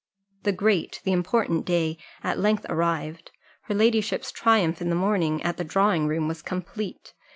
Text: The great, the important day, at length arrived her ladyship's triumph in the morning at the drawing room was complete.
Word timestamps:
The 0.41 0.51
great, 0.51 0.99
the 1.03 1.11
important 1.11 1.63
day, 1.63 1.99
at 2.23 2.39
length 2.39 2.65
arrived 2.67 3.29
her 3.65 3.75
ladyship's 3.75 4.31
triumph 4.31 4.81
in 4.81 4.89
the 4.89 4.95
morning 4.95 5.43
at 5.43 5.57
the 5.57 5.63
drawing 5.63 6.07
room 6.07 6.27
was 6.27 6.41
complete. 6.41 7.13